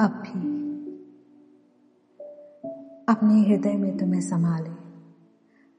अब 0.00 0.10
भी 0.10 0.60
अपने 3.08 3.42
हृदय 3.42 3.74
में 3.74 3.98
तुम्हें 3.98 4.20
संभाले। 4.20 4.70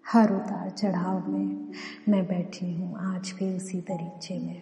हर 0.09 0.33
उतार 0.33 0.69
चढ़ाव 0.69 1.27
में 1.27 1.71
मैं 2.09 2.27
बैठी 2.27 2.73
हूँ 2.75 3.15
आज 3.15 3.33
भी 3.39 3.55
उसी 3.55 3.81
तरीके 3.81 4.39
में। 4.39 4.61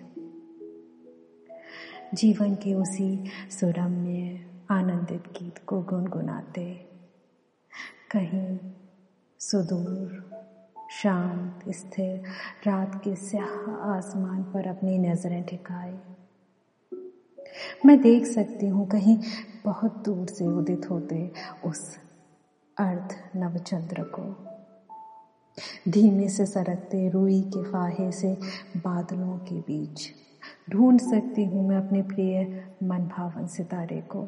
जीवन 2.14 2.56
के 2.56 2.74
उसी 2.74 3.26
सुरम्य 3.50 4.46
आनंदित 4.72 5.24
गीत 5.28 5.58
को 5.68 5.82
गुनगुनाते। 5.82 6.74
कहीं 8.16 8.60
सुदूर, 9.40 10.32
शांत, 10.92 11.60
स्थिर, 11.70 12.24
रात 12.68 13.02
के 13.04 13.16
स्याह 13.16 13.72
आसमान 13.72 14.44
पर 14.44 14.68
अपनी 14.68 14.98
नज़रें 14.98 15.44
टिकाए 15.44 16.19
मैं 17.86 18.02
देख 18.02 18.26
सकती 18.26 18.68
हूँ 18.68 18.88
कहीं 18.88 19.18
बहुत 19.66 20.04
दूर 20.06 20.28
से 20.28 20.48
उदित 20.48 20.90
होते 20.90 21.32
उस 21.66 21.98
अर्ध 22.80 23.16
नवचंद्र 23.36 24.04
को। 24.04 24.46
धीमे 25.92 26.30
से 26.30 26.46
सरकते 26.46 27.10
रुई 27.10 27.42
के 27.42 27.64
फाहे 27.64 28.12
से 28.12 28.38
बादलों 28.78 29.38
के 29.38 29.60
बीच। 29.60 30.10
ढूंढ 30.70 31.00
सकती 31.00 31.46
हूँ 31.46 31.68
मैं 31.70 31.78
अपने 31.78 32.02
प्रिय 32.02 32.44
मन 32.84 33.00
भावन 33.00 33.48
सितारे 33.48 34.02
को। 34.16 34.28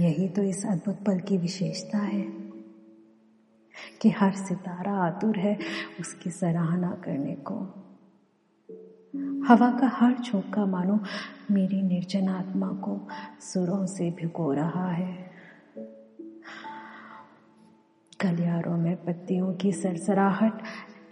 यही 0.00 0.28
तो 0.28 0.42
इस 0.42 0.66
अद्भुत 0.66 1.04
पल 1.06 1.20
की 1.20 1.38
विशेषता 1.38 1.98
है 1.98 2.22
कि 4.02 4.10
हर 4.10 4.32
सितारा 4.32 4.92
आतुर 4.92 5.38
है 5.38 5.58
उसकी 6.00 6.30
सराहना 6.30 6.90
करने 7.04 7.34
को। 7.34 7.54
हवा 9.18 9.70
का 9.70 9.88
हर 9.88 10.14
झोंका 10.14 10.66
मानो, 10.66 11.00
मेरी 11.50 11.82
निर्जन 11.82 12.28
आत्मा 12.28 12.68
को 12.68 13.08
सुरों 13.40 13.86
से 13.86 14.10
भिगो 14.10 14.52
रहा 14.52 14.90
है। 14.90 15.30
गलियारों 18.24 18.76
में 18.76 19.04
पत्तियों 19.04 19.54
की 19.54 19.72
सरसराहट 19.72 20.62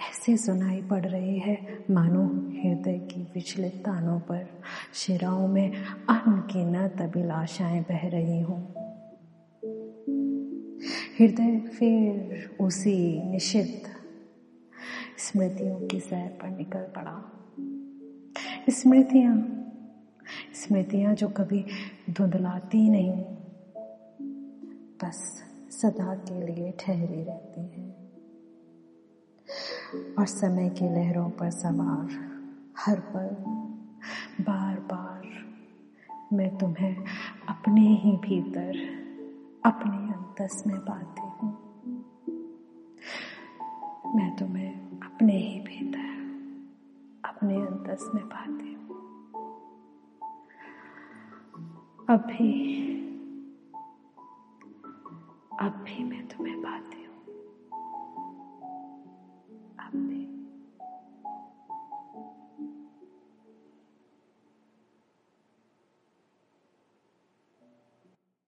ऐसे 0.00 0.36
सुनाई 0.36 0.82
पड़ 0.82 1.06
रही 1.06 1.38
है, 1.38 1.84
मानो 1.90 2.24
हृदय 2.62 2.98
की 2.98 3.22
विचलित 3.22 3.72
तानों 3.72 4.20
पर, 4.20 4.46
शिराओं 4.94 5.48
में 5.48 5.72
अनगिनत 6.08 7.00
अभिलाषाएँ 7.00 7.80
बह 7.80 8.08
रही 8.08 8.40
हूँ। 8.40 8.74
हृदय 11.20 11.58
फिर 11.58 12.50
उसी 12.60 13.30
निश्चित 13.30 13.82
स्मृतियों 15.18 15.86
की 15.86 16.00
सैर 16.00 16.38
पर 16.42 16.48
निकल 16.48 16.80
पड़ा। 16.80 17.34
स्मृतियाँ, 18.70 19.36
स्मृतियाँ 20.54 21.14
जो 21.14 21.28
कभी 21.28 21.64
धुंधलाती 22.10 22.90
नहीं, 22.90 23.24
बस 25.02 25.44
सदा 25.70 26.14
के 26.14 26.46
लिए 26.46 26.72
ठहरी 26.80 27.22
रहती 27.22 27.60
हैं। 27.60 27.94
और 30.18 30.26
समय 30.26 30.68
की 30.68 30.84
लहरों 30.84 31.30
पर 31.30 31.50
सवार, 31.50 32.08
हर 32.78 33.00
पल 33.00 33.28
बार 34.44 34.80
बार 34.80 35.22
मैं 36.32 36.58
तुम्हें 36.58 36.96
अपने 37.48 37.94
ही 37.94 38.12
भीतर, 38.12 38.78
अपने 39.64 40.14
अंतस 40.14 40.64
में 40.66 40.78
पाती 40.78 41.20
हूँ। 41.20 41.58
मैं 44.16 44.36
तुम्हें 44.36 44.74
अपने 44.80 45.36
ही 45.36 45.60
भीतर। 45.60 46.17
अपने 47.28 47.56
अंतस 47.66 48.10
में 48.14 48.24
पाती 48.24 48.74
अभी 52.10 52.24
भी 52.26 52.52
अब 55.60 55.84
भी 55.86 56.04
मैं 56.04 56.26